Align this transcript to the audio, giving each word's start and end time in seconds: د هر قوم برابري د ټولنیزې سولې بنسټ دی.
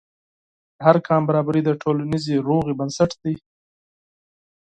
د 0.75 0.77
هر 0.85 0.97
قوم 1.05 1.23
برابري 1.29 1.61
د 1.65 1.69
ټولنیزې 1.81 2.35
سولې 2.45 2.73
بنسټ 2.79 3.11
دی. 3.23 3.35